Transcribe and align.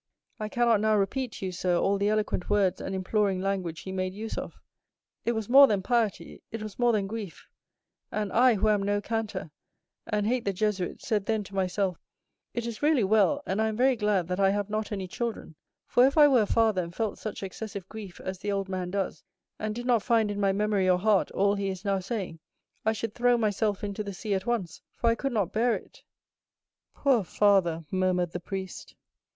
I 0.39 0.49
cannot 0.49 0.81
now 0.81 0.95
repeat 0.95 1.33
to 1.33 1.45
you, 1.45 1.51
sir, 1.51 1.77
all 1.77 1.99
the 1.99 2.09
eloquent 2.09 2.49
words 2.49 2.81
and 2.81 2.95
imploring 2.95 3.39
language 3.39 3.81
he 3.81 3.91
made 3.91 4.15
use 4.15 4.35
of; 4.35 4.59
it 5.25 5.33
was 5.33 5.47
more 5.47 5.67
than 5.67 5.83
piety, 5.83 6.41
it 6.51 6.63
was 6.63 6.79
more 6.79 6.91
than 6.91 7.05
grief, 7.05 7.47
and 8.11 8.33
I, 8.33 8.55
who 8.55 8.67
am 8.69 8.81
no 8.81 8.99
canter, 8.99 9.51
and 10.07 10.25
hate 10.25 10.43
the 10.43 10.53
Jesuits, 10.53 11.07
said 11.07 11.27
then 11.27 11.43
to 11.43 11.53
myself, 11.53 11.99
'It 12.55 12.65
is 12.65 12.81
really 12.81 13.03
well, 13.03 13.43
and 13.45 13.61
I 13.61 13.67
am 13.67 13.77
very 13.77 13.95
glad 13.95 14.27
that 14.29 14.39
I 14.39 14.49
have 14.49 14.71
not 14.71 14.91
any 14.91 15.07
children; 15.07 15.53
for 15.85 16.07
if 16.07 16.17
I 16.17 16.27
were 16.27 16.41
a 16.41 16.45
father 16.47 16.81
and 16.81 16.95
felt 16.95 17.19
such 17.19 17.43
excessive 17.43 17.87
grief 17.87 18.19
as 18.21 18.39
the 18.39 18.51
old 18.51 18.67
man 18.69 18.89
does, 18.89 19.23
and 19.59 19.75
did 19.75 19.85
not 19.85 20.01
find 20.01 20.31
in 20.31 20.39
my 20.39 20.51
memory 20.51 20.89
or 20.89 20.97
heart 20.97 21.29
all 21.29 21.53
he 21.53 21.69
is 21.69 21.85
now 21.85 21.99
saying, 21.99 22.39
I 22.83 22.91
should 22.93 23.13
throw 23.13 23.37
myself 23.37 23.83
into 23.83 24.03
the 24.03 24.15
sea 24.15 24.33
at 24.33 24.47
once, 24.47 24.81
for 24.95 25.11
I 25.11 25.13
could 25.13 25.31
not 25.31 25.53
bear 25.53 25.75
it.'" 25.75 26.01
"Poor 26.95 27.23
father!" 27.23 27.85
murmured 27.91 28.31
the 28.31 28.39
priest. 28.39 28.95